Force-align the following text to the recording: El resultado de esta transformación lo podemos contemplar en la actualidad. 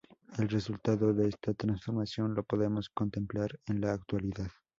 El 0.39 0.49
resultado 0.49 1.13
de 1.13 1.27
esta 1.29 1.53
transformación 1.53 2.33
lo 2.33 2.41
podemos 2.43 2.89
contemplar 2.89 3.59
en 3.67 3.81
la 3.81 3.93
actualidad. 3.93 4.49